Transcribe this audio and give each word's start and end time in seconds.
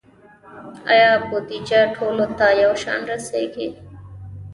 آیا 0.91 1.11
بودیجه 1.29 1.81
ټولو 1.95 2.25
ته 2.37 2.47
یو 2.63 2.71
شان 2.83 2.99
رسیږي؟ 3.11 3.67